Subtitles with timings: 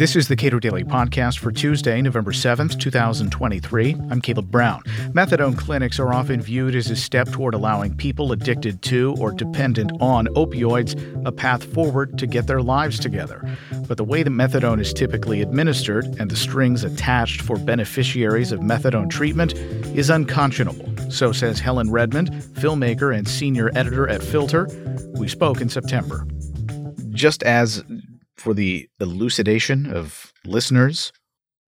[0.00, 3.96] This is the Cato Daily Podcast for Tuesday, November 7th, 2023.
[4.08, 4.82] I'm Caleb Brown.
[5.12, 9.92] Methadone clinics are often viewed as a step toward allowing people addicted to or dependent
[10.00, 10.96] on opioids
[11.26, 13.46] a path forward to get their lives together.
[13.86, 18.60] But the way that methadone is typically administered and the strings attached for beneficiaries of
[18.60, 19.52] methadone treatment
[19.94, 20.90] is unconscionable.
[21.10, 24.66] So says Helen Redmond, filmmaker and senior editor at Filter.
[25.18, 26.26] We spoke in September.
[27.20, 27.84] Just as
[28.38, 31.12] for the elucidation of listeners,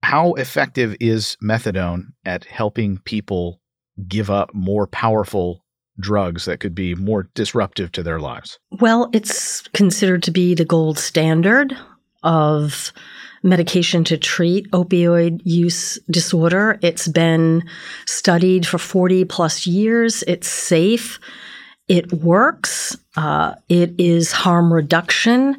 [0.03, 3.61] how effective is methadone at helping people
[4.09, 5.63] give up more powerful
[5.99, 8.59] drugs that could be more disruptive to their lives?
[8.81, 11.73] Well, it's considered to be the gold standard
[12.23, 12.91] of
[13.41, 16.77] medication to treat opioid use disorder.
[16.81, 17.63] It's been
[18.05, 20.23] studied for 40 plus years.
[20.27, 21.19] It's safe.
[21.87, 22.97] It works.
[23.15, 25.57] Uh, it is harm reduction.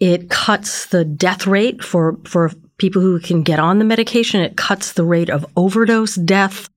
[0.00, 4.40] It cuts the death rate for, for people who can get on the medication.
[4.40, 6.68] It cuts the rate of overdose death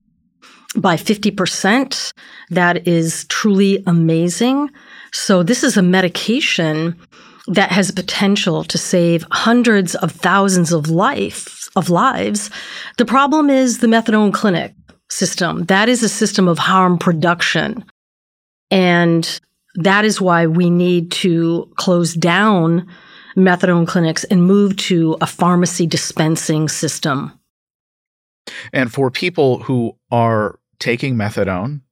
[0.76, 2.12] by 50%.
[2.50, 4.70] That is truly amazing.
[5.12, 6.98] So this is a medication
[7.48, 12.50] that has potential to save hundreds of thousands of life of lives.
[12.98, 14.74] The problem is the methadone clinic
[15.10, 15.64] system.
[15.64, 17.84] That is a system of harm production.
[18.70, 19.40] And
[19.74, 22.86] that is why we need to close down
[23.36, 27.38] methadone clinics and move to a pharmacy dispensing system.
[28.72, 31.82] And for people who are taking methadone,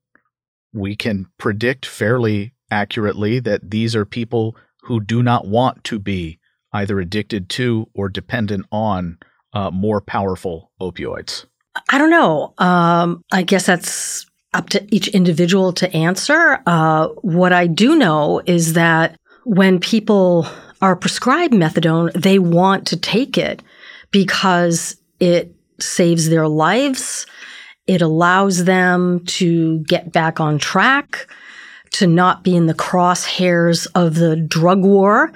[0.73, 6.39] we can predict fairly accurately that these are people who do not want to be
[6.73, 9.19] either addicted to or dependent on
[9.53, 11.47] uh, more powerful opioids.
[11.91, 12.55] I don't know.
[12.59, 16.61] Um, I guess that's up to each individual to answer.
[16.67, 20.47] Uh, what I do know is that when people
[20.81, 23.63] are prescribed methadone, they want to take it
[24.11, 27.27] because it saves their lives.
[27.86, 31.29] It allows them to get back on track,
[31.92, 35.33] to not be in the crosshairs of the drug war,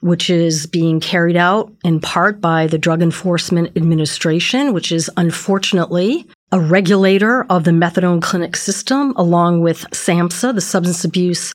[0.00, 6.26] which is being carried out in part by the Drug Enforcement Administration, which is unfortunately
[6.54, 11.52] a regulator of the methadone clinic system, along with SAMHSA, the Substance Abuse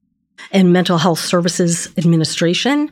[0.52, 2.92] and Mental Health Services Administration.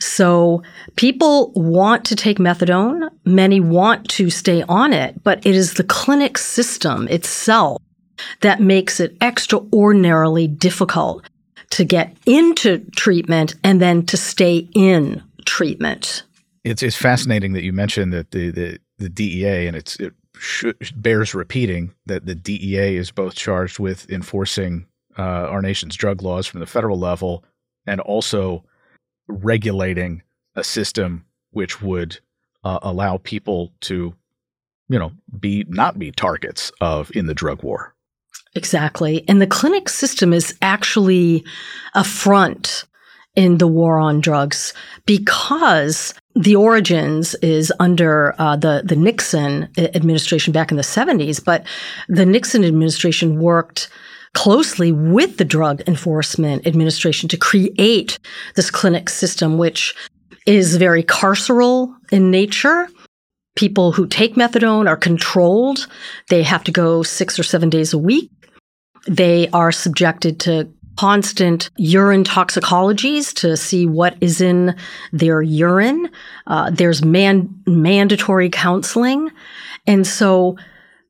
[0.00, 0.62] So
[0.96, 3.08] people want to take methadone.
[3.24, 7.80] Many want to stay on it, but it is the clinic system itself
[8.42, 11.26] that makes it extraordinarily difficult
[11.70, 16.22] to get into treatment and then to stay in treatment.
[16.64, 19.96] It's, it's fascinating that you mentioned that the, the, the DEA, and it's,
[20.40, 24.86] should, bears repeating that the DEA is both charged with enforcing
[25.18, 27.44] uh, our nation's drug laws from the federal level
[27.86, 28.64] and also
[29.28, 30.22] regulating
[30.56, 32.18] a system which would
[32.64, 34.14] uh, allow people to,
[34.88, 37.94] you know, be not be targets of in the drug war.
[38.54, 39.24] Exactly.
[39.28, 41.44] And the clinic system is actually
[41.94, 42.84] a front
[43.36, 44.74] in the war on drugs
[45.06, 51.66] because the origins is under uh, the the Nixon administration back in the 70s, but
[52.08, 53.88] the Nixon administration worked
[54.34, 58.18] closely with the Drug Enforcement Administration to create
[58.54, 59.94] this clinic system, which
[60.46, 62.88] is very carceral in nature.
[63.56, 65.88] People who take methadone are controlled.
[66.28, 68.30] They have to go six or seven days a week.
[69.06, 74.76] They are subjected to constant urine toxicologies to see what is in
[75.12, 76.10] their urine.
[76.46, 79.30] Uh, there's man- mandatory counseling.
[79.86, 80.58] And so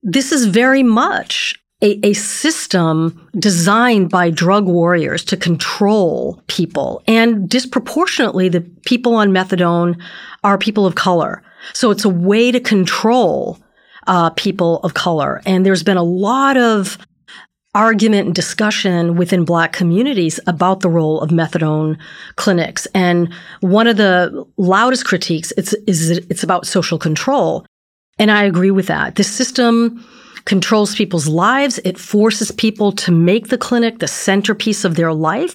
[0.04, 7.02] this is very much a, a system designed by drug warriors to control people.
[7.08, 10.00] And disproportionately, the people on methadone
[10.44, 11.42] are people of color.
[11.72, 13.58] So it's a way to control
[14.06, 15.42] uh, people of color.
[15.44, 16.96] And there's been a lot of
[17.74, 21.96] argument and discussion within black communities about the role of methadone
[22.36, 22.86] clinics.
[22.94, 27.64] And one of the loudest critiques is, is it's about social control.
[28.18, 29.14] And I agree with that.
[29.14, 30.04] This system
[30.46, 31.78] controls people's lives.
[31.84, 35.54] It forces people to make the clinic the centerpiece of their life.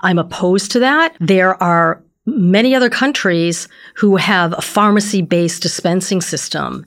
[0.00, 1.16] I'm opposed to that.
[1.20, 6.86] There are many other countries who have a pharmacy based dispensing system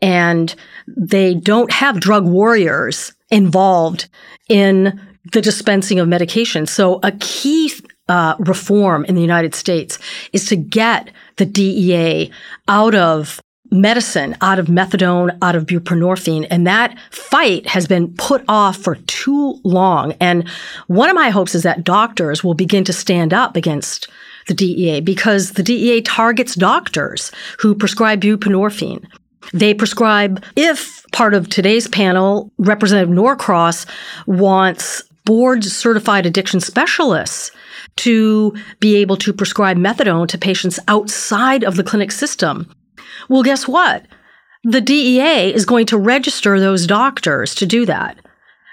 [0.00, 0.54] and
[0.86, 4.08] they don't have drug warriors involved
[4.48, 5.00] in
[5.32, 6.66] the dispensing of medication.
[6.66, 7.72] So a key
[8.08, 9.98] uh, reform in the United States
[10.32, 12.30] is to get the DEA
[12.68, 13.40] out of
[13.70, 16.46] medicine out of methadone, out of buprenorphine.
[16.50, 20.12] And that fight has been put off for too long.
[20.20, 20.48] And
[20.86, 24.08] one of my hopes is that doctors will begin to stand up against
[24.46, 29.04] the DEA because the DEA targets doctors who prescribe buprenorphine.
[29.52, 33.86] They prescribe, if part of today's panel, Representative Norcross
[34.26, 37.50] wants board certified addiction specialists
[37.96, 42.72] to be able to prescribe methadone to patients outside of the clinic system.
[43.28, 44.06] Well, guess what?
[44.64, 48.18] The DEA is going to register those doctors to do that.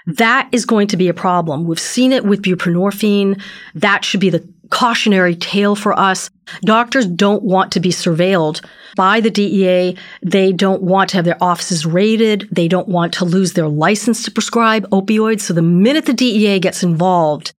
[0.06, 1.64] That is going to be a problem.
[1.64, 3.40] We've seen it with buprenorphine.
[3.74, 6.30] That should be the cautionary tale for us.
[6.62, 8.64] Doctors don't want to be surveilled
[8.96, 9.96] by the DEA.
[10.22, 12.48] They don't want to have their offices raided.
[12.50, 15.42] They don't want to lose their license to prescribe opioids.
[15.42, 17.52] So the minute the DEA gets involved,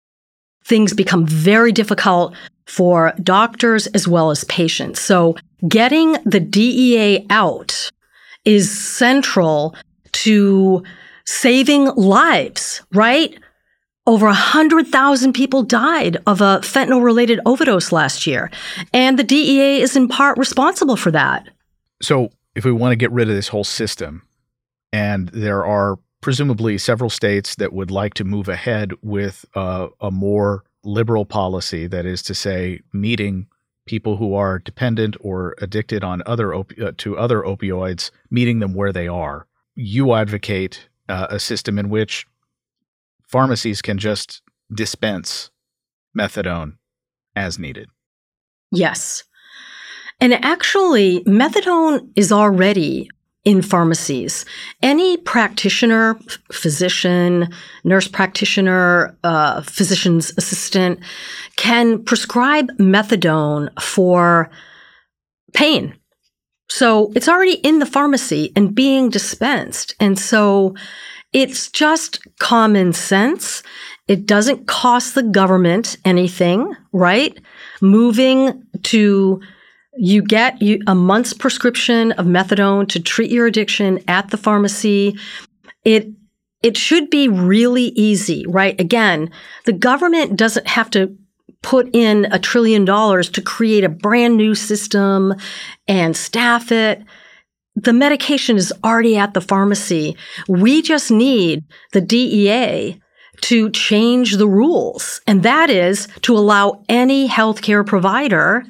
[0.64, 2.34] things become very difficult
[2.66, 5.00] for doctors as well as patients.
[5.00, 5.36] So
[5.68, 7.90] getting the DEA out
[8.44, 9.74] is central
[10.12, 10.82] to
[11.26, 13.38] saving lives, right?
[14.06, 18.50] Over 100,000 people died of a fentanyl related overdose last year.
[18.92, 21.48] And the DEA is in part responsible for that.
[22.02, 24.22] So, if we want to get rid of this whole system,
[24.92, 30.10] and there are presumably several states that would like to move ahead with uh, a
[30.10, 33.46] more liberal policy, that is to say, meeting
[33.86, 38.74] people who are dependent or addicted on other op- uh, to other opioids, meeting them
[38.74, 39.46] where they are.
[39.74, 42.26] You advocate uh, a system in which
[43.28, 44.42] pharmacies can just
[44.72, 45.50] dispense
[46.16, 46.74] methadone
[47.36, 47.88] as needed.
[48.70, 49.24] Yes.
[50.20, 53.08] And actually, methadone is already
[53.44, 54.44] in pharmacies.
[54.82, 56.18] Any practitioner,
[56.50, 57.48] physician,
[57.84, 61.00] nurse practitioner, uh, physician's assistant
[61.56, 64.50] can prescribe methadone for
[65.52, 65.94] pain.
[66.68, 69.94] So it's already in the pharmacy and being dispensed.
[70.00, 70.74] And so
[71.32, 73.62] it's just common sense.
[74.08, 77.38] It doesn't cost the government anything, right?
[77.80, 79.40] Moving to
[79.96, 85.16] you get a month's prescription of methadone to treat your addiction at the pharmacy.
[85.84, 86.08] It
[86.62, 88.80] it should be really easy, right?
[88.80, 89.30] Again,
[89.66, 91.14] the government doesn't have to
[91.64, 95.34] put in a trillion dollars to create a brand new system
[95.88, 97.02] and staff it.
[97.74, 100.16] The medication is already at the pharmacy.
[100.46, 103.00] We just need the DEA
[103.40, 105.20] to change the rules.
[105.26, 108.64] And that is to allow any healthcare provider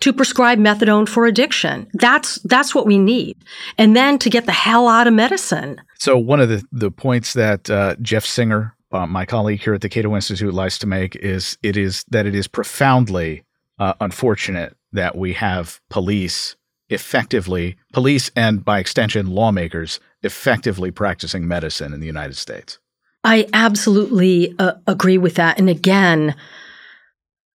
[0.00, 1.88] to prescribe methadone for addiction.
[1.94, 3.38] That's that's what we need.
[3.78, 5.80] And then to get the hell out of medicine.
[5.98, 9.80] So one of the, the points that uh, Jeff Singer, uh, my colleague here at
[9.80, 13.44] the Cato Institute, likes to make is it is that it is profoundly
[13.78, 16.56] uh, unfortunate that we have police
[16.88, 22.78] effectively, police and by extension lawmakers effectively practicing medicine in the United States.
[23.24, 25.58] I absolutely uh, agree with that.
[25.58, 26.34] And again,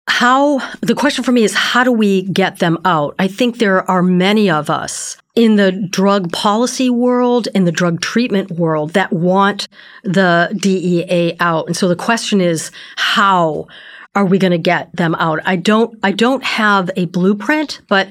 [0.06, 3.14] how the question for me is how do we get them out?
[3.18, 8.00] I think there are many of us in the drug policy world, in the drug
[8.00, 9.66] treatment world that want
[10.04, 11.66] the DEA out.
[11.66, 13.66] And so the question is how
[14.14, 15.40] are we going to get them out?
[15.44, 18.10] I don't I don't have a blueprint, but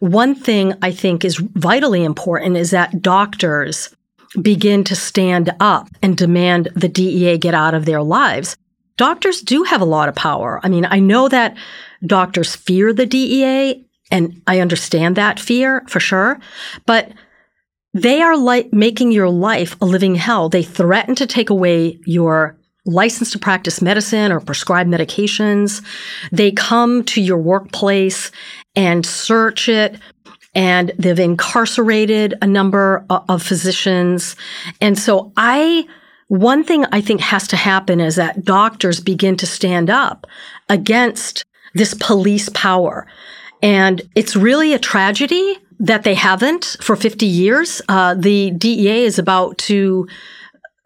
[0.00, 3.94] one thing I think is vitally important is that doctors
[4.40, 8.56] begin to stand up and demand the DEA get out of their lives
[8.98, 10.60] doctors do have a lot of power.
[10.62, 11.56] I mean, I know that
[12.04, 16.38] doctors fear the DEA, and I understand that fear for sure,
[16.86, 17.12] but
[17.94, 20.48] they are like making your life a living hell.
[20.48, 25.84] They threaten to take away your license to practice medicine or prescribe medications.
[26.32, 28.30] They come to your workplace
[28.74, 29.98] and search it.
[30.54, 34.34] And they've incarcerated a number of physicians.
[34.80, 35.86] And so I
[36.28, 40.26] one thing I think has to happen is that doctors begin to stand up
[40.68, 41.44] against
[41.74, 43.06] this police power.
[43.62, 47.80] And it's really a tragedy that they haven't for 50 years.
[47.88, 50.08] Uh, the DEA is about to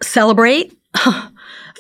[0.03, 0.77] celebrate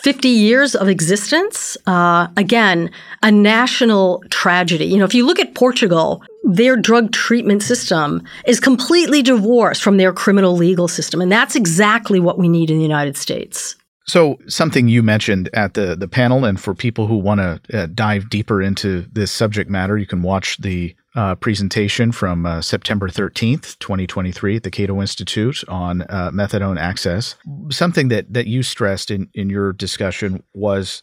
[0.02, 1.76] 50 years of existence.
[1.86, 2.90] Uh, again,
[3.22, 4.86] a national tragedy.
[4.86, 9.96] You know, if you look at Portugal, their drug treatment system is completely divorced from
[9.96, 11.20] their criminal legal system.
[11.20, 13.76] And that's exactly what we need in the United States.
[14.12, 17.86] So, something you mentioned at the, the panel, and for people who want to uh,
[17.86, 23.08] dive deeper into this subject matter, you can watch the uh, presentation from uh, September
[23.08, 27.36] 13th, 2023, at the Cato Institute on uh, methadone access.
[27.70, 31.02] Something that, that you stressed in, in your discussion was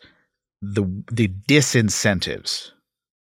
[0.61, 2.69] the, the disincentives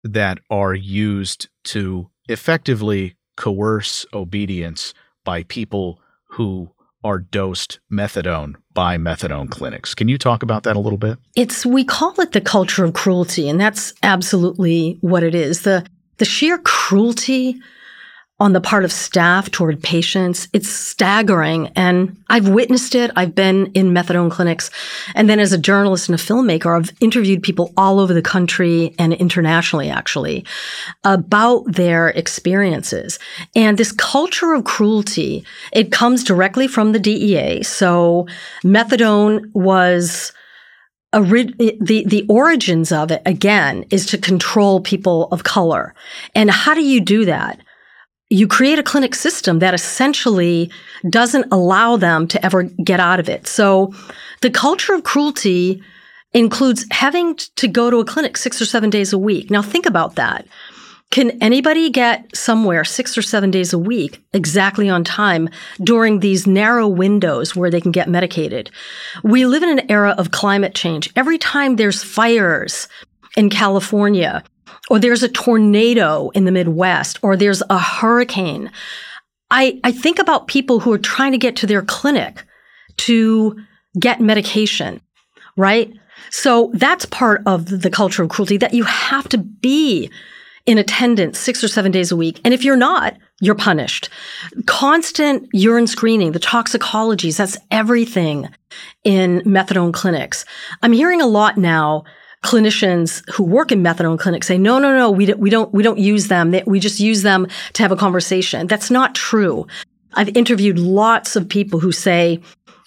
[0.03, 4.93] that are used to effectively coerce obedience
[5.23, 6.69] by people who
[7.03, 9.95] are dosed methadone by methadone clinics.
[9.95, 11.17] Can you talk about that a little bit?
[11.35, 15.61] It's we call it the culture of cruelty, and that's absolutely what it is.
[15.61, 15.85] The
[16.17, 17.59] the sheer cruelty
[18.39, 20.47] on the part of staff toward patients.
[20.53, 21.67] It's staggering.
[21.75, 23.11] And I've witnessed it.
[23.15, 24.71] I've been in methadone clinics.
[25.13, 28.95] And then as a journalist and a filmmaker, I've interviewed people all over the country
[28.97, 30.45] and internationally, actually,
[31.03, 33.19] about their experiences.
[33.55, 35.43] And this culture of cruelty,
[35.73, 37.63] it comes directly from the DEA.
[37.63, 38.27] So
[38.63, 40.31] methadone was
[41.11, 45.95] the the origins of it again is to control people of color.
[46.35, 47.59] And how do you do that?
[48.29, 50.71] You create a clinic system that essentially
[51.09, 53.47] doesn't allow them to ever get out of it.
[53.47, 53.93] So
[54.41, 55.81] the culture of cruelty
[56.33, 59.49] includes having to go to a clinic six or seven days a week.
[59.49, 60.45] Now think about that.
[61.11, 65.49] Can anybody get somewhere six or seven days a week exactly on time
[65.83, 68.69] during these narrow windows where they can get medicated?
[69.23, 71.09] We live in an era of climate change.
[71.15, 72.87] Every time there's fires
[73.35, 74.43] in California,
[74.89, 78.71] or there's a tornado in the Midwest, or there's a hurricane.
[79.51, 82.43] I, I think about people who are trying to get to their clinic
[82.97, 83.57] to
[83.99, 85.01] get medication,
[85.55, 85.91] right?
[86.31, 90.11] So that's part of the culture of cruelty that you have to be
[90.65, 92.39] in attendance six or seven days a week.
[92.43, 94.09] And if you're not, you're punished.
[94.65, 98.49] Constant urine screening, the toxicologies, that's everything
[99.03, 100.45] in methadone clinics.
[100.83, 102.03] I'm hearing a lot now
[102.43, 105.83] clinicians who work in methadone clinics say, no, no, no, we don't, we don't, we
[105.83, 106.55] don't use them.
[106.65, 108.67] We just use them to have a conversation.
[108.67, 109.67] That's not true.
[110.13, 112.39] I've interviewed lots of people who say,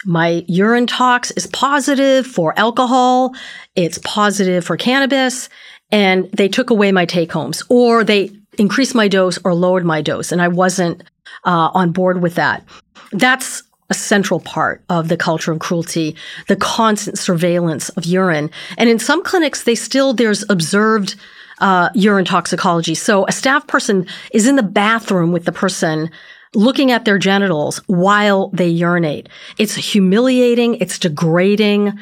[0.05, 3.35] my urine tox is positive for alcohol.
[3.77, 5.49] It's positive for cannabis.
[5.91, 10.03] And they took away my take homes or they increased my dose or lowered my
[10.03, 10.33] dose.
[10.33, 11.03] And I wasn't
[11.45, 12.65] uh, on board with that.
[13.13, 16.17] That's a central part of the culture of cruelty,
[16.49, 18.51] the constant surveillance of urine.
[18.79, 21.15] And in some clinics, they still, there's observed
[21.61, 22.95] uh, urine toxicology.
[22.95, 26.11] So a staff person is in the bathroom with the person
[26.55, 29.29] looking at their genitals while they urinate.
[29.59, 30.77] It's humiliating.
[30.77, 31.93] It's degrading.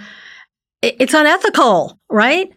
[0.82, 2.52] It's unethical, right?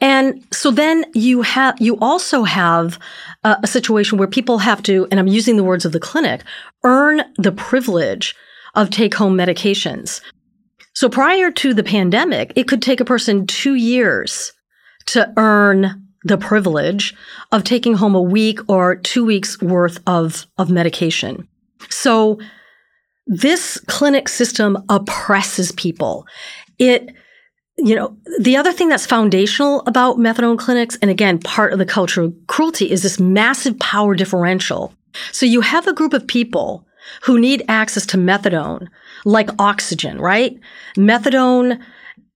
[0.00, 3.00] And so then you have, you also have
[3.42, 6.42] a, a situation where people have to, and I'm using the words of the clinic,
[6.84, 8.36] earn the privilege
[8.76, 10.20] of take home medications.
[10.94, 14.52] So prior to the pandemic, it could take a person two years
[15.06, 17.14] to earn the privilege
[17.52, 21.46] of taking home a week or two weeks worth of, of medication.
[21.88, 22.38] So
[23.26, 26.26] this clinic system oppresses people.
[26.78, 27.12] It,
[27.76, 31.86] you know, the other thing that's foundational about methadone clinics, and again, part of the
[31.86, 34.94] culture of cruelty is this massive power differential.
[35.32, 36.86] So you have a group of people
[37.22, 38.88] who need access to methadone,
[39.24, 40.58] like oxygen, right?
[40.96, 41.80] Methadone,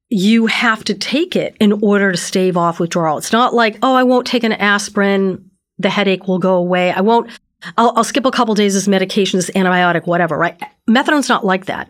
[0.09, 3.19] you have to take it in order to stave off withdrawal.
[3.19, 6.93] It's not like, oh, I won't take an aspirin, the headache will go away.
[6.93, 7.31] I won't,
[7.79, 10.61] I'll, I'll skip a couple days of medication, this antibiotic, whatever, right?
[10.89, 11.89] Methadone's not like that.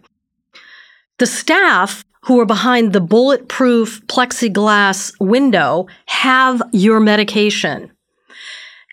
[1.18, 7.90] The staff who are behind the bulletproof plexiglass window have your medication.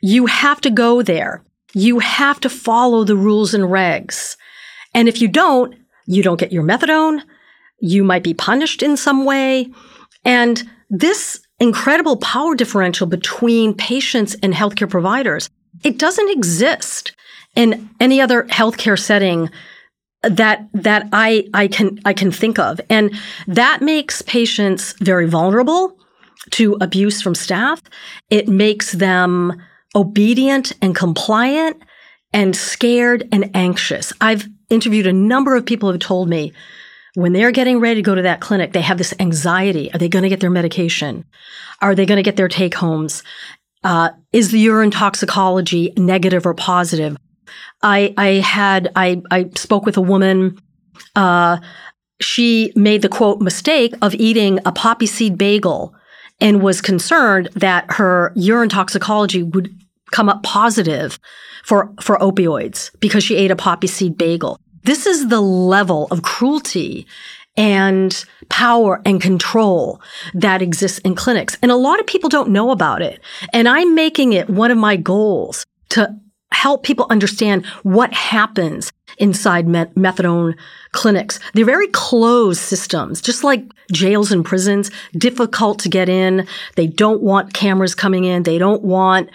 [0.01, 4.36] You have to go there you have to follow the rules and regs.
[4.93, 7.21] And if you don't, you don't get your methadone.
[7.79, 9.67] You might be punished in some way.
[10.24, 15.50] And this incredible power differential between patients and healthcare providers,
[15.83, 17.13] it doesn't exist
[17.55, 19.50] in any other healthcare setting
[20.24, 22.81] that that I I can I can think of.
[22.89, 23.13] And
[23.47, 25.97] that makes patients very vulnerable
[26.51, 27.81] to abuse from staff.
[28.29, 29.62] It makes them
[29.98, 31.82] obedient and compliant
[32.32, 34.13] and scared and anxious.
[34.22, 36.54] I've interviewed a number of people who have told me
[37.16, 39.92] when they're getting ready to go to that clinic, they have this anxiety.
[39.92, 41.25] Are they going to get their medication?
[41.82, 43.24] Are they going to get their take homes?
[43.84, 47.18] Uh, is the urine toxicology negative or positive?
[47.82, 50.60] I, I had, I, I spoke with a woman,
[51.16, 51.58] uh,
[52.22, 55.96] she made the quote mistake of eating a poppy seed bagel
[56.39, 59.75] and was concerned that her urine toxicology would
[60.11, 61.19] come up positive
[61.63, 64.59] for, for opioids because she ate a poppy seed bagel.
[64.83, 67.05] This is the level of cruelty
[67.57, 69.99] and power and control
[70.33, 71.57] that exists in clinics.
[71.61, 73.19] And a lot of people don't know about it.
[73.51, 76.15] And I'm making it one of my goals to
[76.51, 80.55] help people understand what happens inside methadone
[80.91, 81.39] clinics.
[81.53, 86.47] They're very closed systems, just like jails and prisons, difficult to get in.
[86.75, 88.43] They don't want cameras coming in.
[88.43, 89.29] They don't want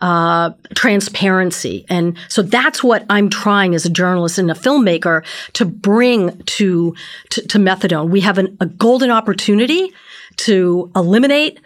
[0.00, 1.84] uh, transparency.
[1.88, 5.24] And so that's what I'm trying as a journalist and a filmmaker
[5.54, 6.94] to bring to,
[7.30, 8.10] to, to methadone.
[8.10, 9.92] We have an, a golden opportunity
[10.38, 11.60] to eliminate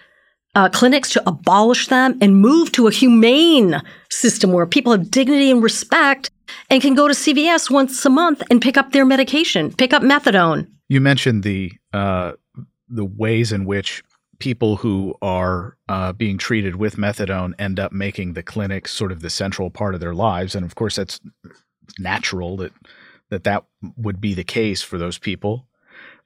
[0.54, 5.50] uh, clinics, to abolish them and move to a humane system where people have dignity
[5.50, 6.30] and respect
[6.68, 10.02] and can go to CVS once a month and pick up their medication, pick up
[10.02, 10.68] methadone.
[10.88, 12.32] You mentioned the uh,
[12.88, 14.02] the ways in which
[14.42, 19.22] people who are uh, being treated with methadone end up making the clinic sort of
[19.22, 21.20] the central part of their lives, and of course that's
[22.00, 22.72] natural that
[23.30, 23.64] that that
[23.96, 25.68] would be the case for those people.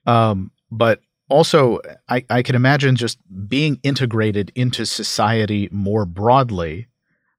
[0.07, 3.19] Um, but also, I, I can imagine just
[3.49, 6.87] being integrated into society more broadly.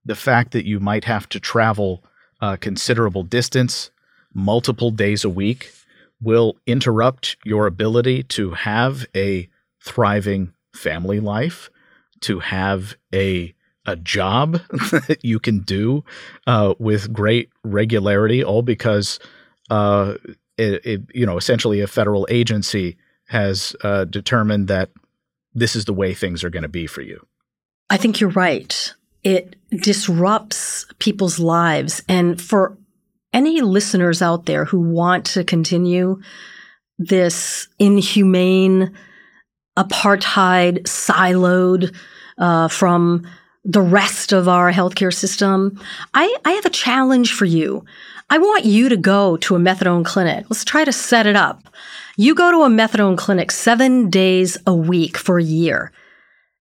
[0.04, 2.04] The fact that you might have to travel
[2.40, 3.90] a considerable distance,
[4.32, 5.72] multiple days a week,
[6.22, 9.48] will interrupt your ability to have a
[9.82, 11.70] thriving family life,
[12.20, 13.54] to have a
[13.86, 14.52] a job
[14.90, 16.04] that you can do
[16.46, 19.18] uh, with great regularity, all because
[19.70, 20.14] uh,
[20.56, 22.96] it, it, you know essentially a federal agency
[23.28, 24.90] has uh, determined that
[25.54, 27.26] this is the way things are going to be for you.
[27.90, 28.94] I think you're right.
[29.24, 32.76] It disrupts people's lives, and for
[33.32, 36.20] any listeners out there who want to continue
[36.98, 38.96] this inhumane
[39.78, 41.94] apartheid, siloed
[42.36, 43.26] uh, from
[43.64, 45.80] the rest of our healthcare system.
[46.14, 47.84] I, I have a challenge for you.
[48.30, 50.46] I want you to go to a methadone clinic.
[50.50, 51.62] Let's try to set it up.
[52.16, 55.92] You go to a methadone clinic seven days a week for a year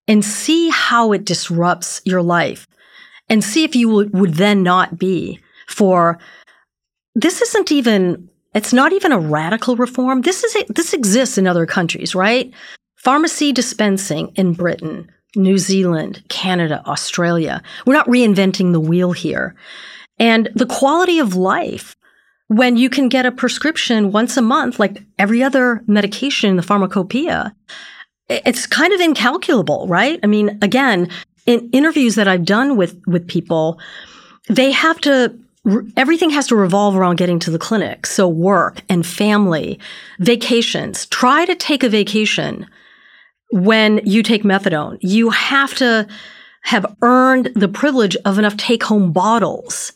[0.07, 2.67] and see how it disrupts your life
[3.29, 6.17] and see if you would, would then not be for
[7.15, 10.21] this isn't even it's not even a radical reform.
[10.21, 12.51] This is this exists in other countries, right?
[13.07, 17.63] Pharmacy dispensing in Britain, New Zealand, Canada, Australia.
[17.85, 19.55] We're not reinventing the wheel here.
[20.19, 21.95] And the quality of life
[22.47, 26.61] when you can get a prescription once a month, like every other medication in the
[26.61, 27.55] pharmacopoeia,
[28.27, 30.19] it's kind of incalculable, right?
[30.21, 31.09] I mean, again,
[31.45, 33.79] in interviews that I've done with, with people,
[34.49, 35.33] they have to
[35.95, 38.05] everything has to revolve around getting to the clinic.
[38.05, 39.79] So work and family,
[40.19, 41.05] vacations.
[41.05, 42.67] Try to take a vacation
[43.51, 44.97] when you take methadone.
[45.01, 46.07] You have to
[46.63, 49.93] have earned the privilege of enough take home bottles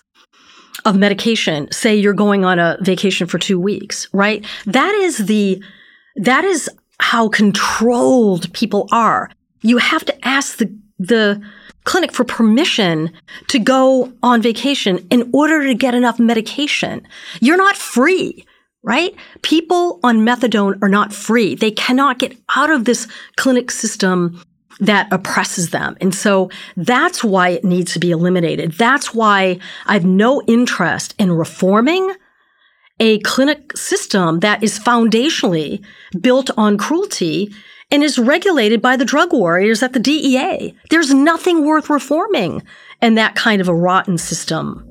[0.85, 1.69] of medication.
[1.71, 4.45] Say you're going on a vacation for two weeks, right?
[4.65, 5.61] That is the,
[6.15, 9.29] that is how controlled people are.
[9.61, 11.41] You have to ask the, the
[11.83, 13.11] clinic for permission
[13.47, 17.05] to go on vacation in order to get enough medication.
[17.41, 18.45] You're not free
[18.83, 19.15] right?
[19.41, 21.55] People on methadone are not free.
[21.55, 24.41] They cannot get out of this clinic system
[24.79, 25.95] that oppresses them.
[26.01, 28.73] And so that's why it needs to be eliminated.
[28.73, 32.13] That's why I have no interest in reforming
[32.99, 35.83] a clinic system that is foundationally
[36.19, 37.53] built on cruelty
[37.91, 40.75] and is regulated by the drug warriors at the DEA.
[40.89, 42.63] There's nothing worth reforming
[43.01, 44.90] in that kind of a rotten system.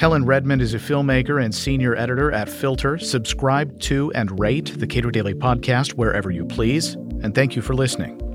[0.00, 2.96] Helen Redmond is a filmmaker and senior editor at Filter.
[2.96, 6.94] Subscribe to and rate the Cato Daily Podcast wherever you please.
[6.94, 8.29] And thank you for listening.